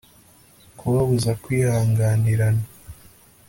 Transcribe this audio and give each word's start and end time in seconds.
kubabuza 0.79 1.31
kwihanganirana 1.41 2.63